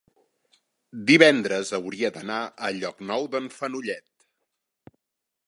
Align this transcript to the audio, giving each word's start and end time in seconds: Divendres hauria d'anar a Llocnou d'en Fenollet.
Divendres 1.11 1.73
hauria 1.79 2.11
d'anar 2.15 2.39
a 2.69 2.73
Llocnou 2.79 3.29
d'en 3.37 3.53
Fenollet. 3.59 4.99